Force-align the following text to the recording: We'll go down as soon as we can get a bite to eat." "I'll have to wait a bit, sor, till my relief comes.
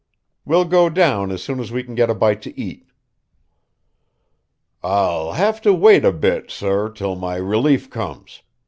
We'll 0.45 0.65
go 0.65 0.89
down 0.89 1.29
as 1.29 1.43
soon 1.43 1.59
as 1.59 1.71
we 1.71 1.83
can 1.83 1.93
get 1.93 2.09
a 2.09 2.15
bite 2.15 2.41
to 2.41 2.59
eat." 2.59 2.87
"I'll 4.81 5.33
have 5.33 5.61
to 5.61 5.75
wait 5.75 6.03
a 6.03 6.11
bit, 6.11 6.49
sor, 6.49 6.89
till 6.89 7.15
my 7.15 7.35
relief 7.35 7.87
comes. 7.87 8.41